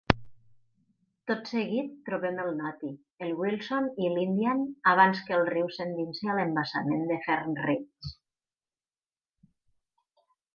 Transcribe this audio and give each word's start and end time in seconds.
Tot 1.31 1.49
seguit, 1.49 1.91
trobem 2.07 2.39
el 2.43 2.49
Noti, 2.61 2.89
el 3.25 3.33
Wilson 3.41 3.89
i 4.05 4.09
l'Indian 4.15 4.63
abans 4.93 5.21
que 5.27 5.37
el 5.37 5.45
riu 5.51 5.69
s'endinsi 5.77 6.31
a 6.33 6.39
l'embassament 6.39 7.05
de 7.13 7.19
Fern 7.29 7.61
Ridge. 7.67 8.15